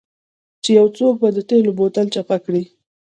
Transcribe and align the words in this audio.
چې 0.63 0.69
یو 0.79 0.87
څوک 0.97 1.13
به 1.21 1.27
د 1.35 1.39
تیلو 1.49 1.71
بوتل 1.77 2.07
چپه 2.15 2.37
کړي 2.45 2.63